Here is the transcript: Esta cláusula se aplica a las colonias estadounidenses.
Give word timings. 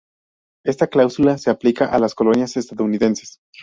Esta 0.65 0.87
cláusula 0.87 1.37
se 1.37 1.51
aplica 1.51 1.85
a 1.85 1.99
las 1.99 2.15
colonias 2.15 2.57
estadounidenses. 2.57 3.37